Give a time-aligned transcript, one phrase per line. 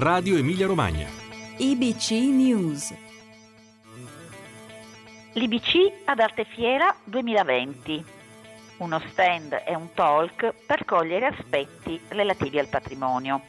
[0.00, 1.08] Radio Emilia Romagna.
[1.56, 2.94] IBC News.
[5.32, 8.04] L'IBC ad Arte Fiera 2020.
[8.76, 13.42] Uno stand e un talk per cogliere aspetti relativi al patrimonio.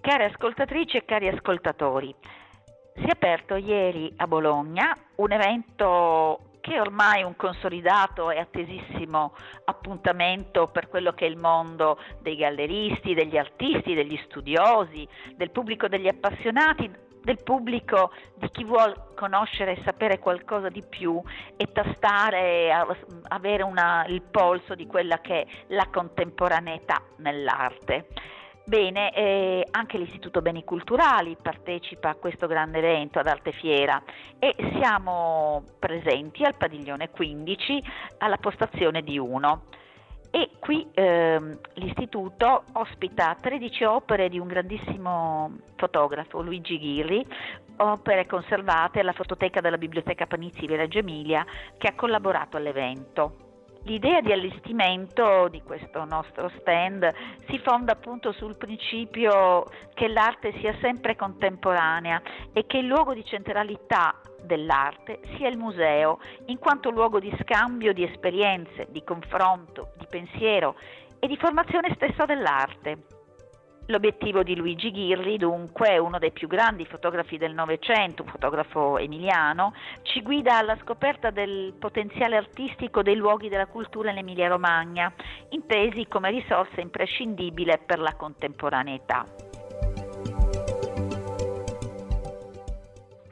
[0.00, 2.14] Cari ascoltatrici e cari ascoltatori,
[2.94, 9.36] si è aperto ieri a Bologna un evento che è ormai un consolidato e attesissimo
[9.66, 15.86] appuntamento per quello che è il mondo dei galleristi, degli artisti, degli studiosi, del pubblico
[15.86, 16.90] degli appassionati,
[17.22, 21.22] del pubblico di chi vuole conoscere e sapere qualcosa di più
[21.56, 22.72] e tastare,
[23.28, 28.08] avere una, il polso di quella che è la contemporaneità nell'arte.
[28.68, 34.02] Bene, eh, anche l'Istituto Beni Culturali partecipa a questo grande evento ad Arte Fiera
[34.40, 37.80] e siamo presenti al padiglione 15
[38.18, 39.62] alla postazione di 1
[40.32, 47.24] e qui eh, l'istituto ospita 13 opere di un grandissimo fotografo, Luigi Ghirri,
[47.76, 51.46] opere conservate alla fototeca della Biblioteca Panizzi di Reggio Emilia
[51.78, 53.45] che ha collaborato all'evento.
[53.86, 57.08] L'idea di allestimento di questo nostro stand
[57.48, 62.20] si fonda appunto sul principio che l'arte sia sempre contemporanea
[62.52, 67.92] e che il luogo di centralità dell'arte sia il museo, in quanto luogo di scambio
[67.92, 70.74] di esperienze, di confronto, di pensiero
[71.20, 73.15] e di formazione stessa dell'arte.
[73.88, 79.74] L'obiettivo di Luigi Ghirri, dunque, uno dei più grandi fotografi del Novecento, un fotografo emiliano,
[80.02, 85.12] ci guida alla scoperta del potenziale artistico dei luoghi della cultura in Emilia-Romagna,
[85.50, 89.45] intesi come risorsa imprescindibile per la contemporaneità.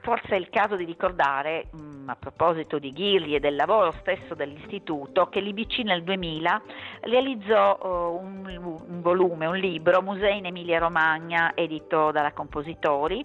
[0.05, 4.35] Forse è il caso di ricordare, mm, a proposito di Ghirri e del lavoro stesso
[4.35, 6.63] dell'istituto, che l'IBC nel 2000
[7.01, 13.25] realizzò uh, un, un, volume, un libro, Musei in Emilia-Romagna, edito dalla Compositori,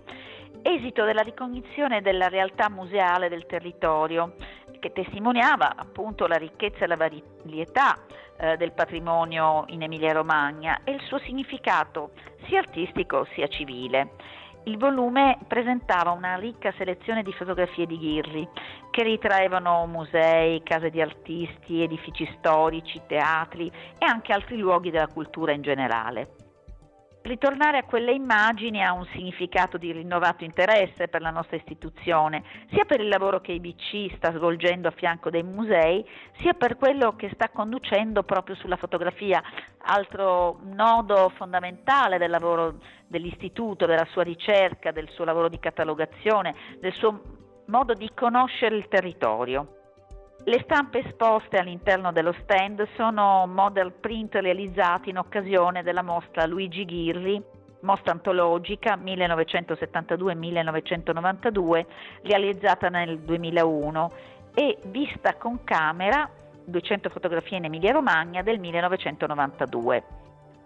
[0.61, 4.35] esito della ricognizione della realtà museale del territorio,
[4.79, 7.97] che testimoniava appunto la ricchezza e la varietà
[8.37, 12.11] eh, del patrimonio in Emilia-Romagna e il suo significato
[12.47, 14.11] sia artistico sia civile.
[14.65, 18.47] Il volume presentava una ricca selezione di fotografie di Ghirri
[18.91, 25.53] che ritraevano musei, case di artisti, edifici storici, teatri e anche altri luoghi della cultura
[25.53, 26.48] in generale.
[27.21, 32.85] Ritornare a quelle immagini ha un significato di rinnovato interesse per la nostra istituzione, sia
[32.85, 36.03] per il lavoro che IBC sta svolgendo a fianco dei musei,
[36.39, 39.43] sia per quello che sta conducendo proprio sulla fotografia,
[39.79, 42.75] altro nodo fondamentale del lavoro
[43.07, 47.21] dell'istituto, della sua ricerca, del suo lavoro di catalogazione, del suo
[47.65, 49.78] modo di conoscere il territorio.
[50.45, 56.85] Le stampe esposte all'interno dello stand sono model print realizzati in occasione della mostra Luigi
[56.85, 57.43] Ghirri,
[57.81, 61.85] mostra antologica 1972-1992,
[62.23, 64.11] realizzata nel 2001
[64.53, 66.29] e vista con camera
[66.63, 70.03] 200 fotografie in Emilia Romagna del 1992.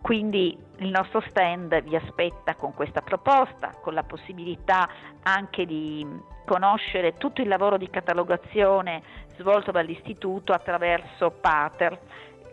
[0.04, 4.86] Quindi il nostro stand vi aspetta con questa proposta, con la possibilità
[5.24, 6.06] anche di
[6.44, 9.02] conoscere tutto il lavoro di catalogazione
[9.38, 11.98] svolto dall'Istituto attraverso Pater,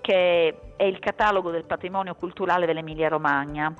[0.01, 3.75] che è il catalogo del patrimonio culturale dell'Emilia Romagna.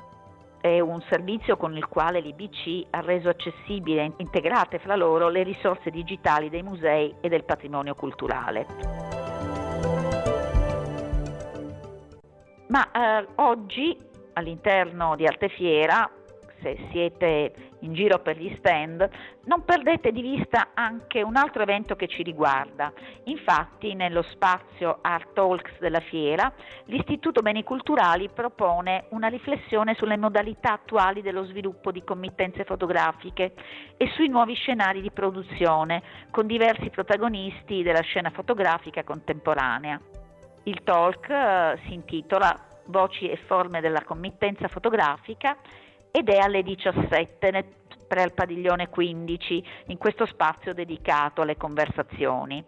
[0.61, 5.45] È un servizio con il quale l'IBC ha reso accessibili e integrate fra loro le
[5.45, 9.20] risorse digitali dei musei e del patrimonio culturale.
[12.71, 13.97] Ma eh, oggi
[14.35, 16.09] all'interno di Artefiera,
[16.63, 19.09] se siete in giro per gli stand,
[19.47, 22.93] non perdete di vista anche un altro evento che ci riguarda.
[23.25, 26.53] Infatti, nello spazio Art Talks della fiera,
[26.85, 33.53] l'Istituto Beni Culturali propone una riflessione sulle modalità attuali dello sviluppo di committenze fotografiche
[33.97, 40.01] e sui nuovi scenari di produzione, con diversi protagonisti della scena fotografica contemporanea.
[40.71, 45.57] Il talk uh, si intitola Voci e forme della committenza fotografica
[46.13, 47.65] ed è alle 17
[48.07, 52.65] pre al padiglione 15 in questo spazio dedicato alle conversazioni.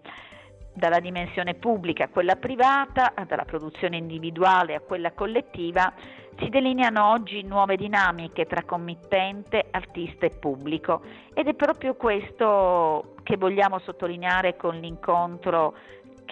[0.74, 5.92] Dalla dimensione pubblica a quella privata, dalla produzione individuale a quella collettiva,
[6.38, 11.02] si delineano oggi nuove dinamiche tra committente, artista e pubblico
[11.34, 15.74] ed è proprio questo che vogliamo sottolineare con l'incontro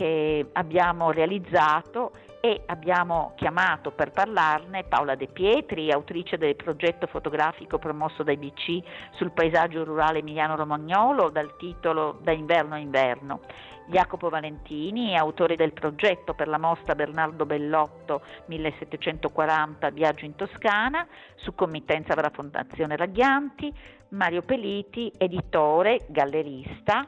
[0.00, 7.78] che abbiamo realizzato e abbiamo chiamato per parlarne Paola De Pietri, autrice del progetto fotografico
[7.78, 13.40] promosso dai BC sul paesaggio rurale emiliano-romagnolo dal titolo Da inverno a inverno,
[13.88, 21.54] Jacopo Valentini, autore del progetto per la mostra Bernardo Bellotto 1740 Viaggio in Toscana, su
[21.54, 23.70] committenza della Fondazione Raghianti,
[24.08, 27.06] Mario Peliti, editore, gallerista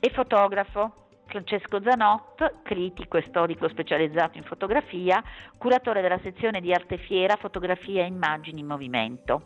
[0.00, 0.99] e fotografo.
[1.30, 5.22] Francesco Zanot, critico e storico specializzato in fotografia,
[5.56, 9.44] curatore della sezione di arte fiera, fotografia e immagini in movimento.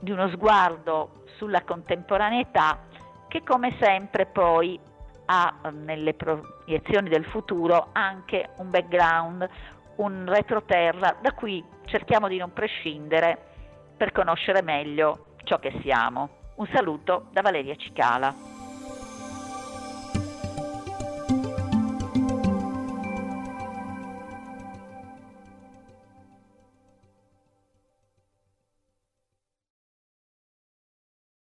[0.00, 2.80] di uno sguardo sulla contemporaneità
[3.28, 4.78] che come sempre poi
[5.26, 9.48] ha nelle proiezioni del futuro anche un background,
[9.96, 13.38] un retroterra da cui cerchiamo di non prescindere
[13.96, 16.28] per conoscere meglio ciò che siamo.
[16.56, 18.55] Un saluto da Valeria Cicala.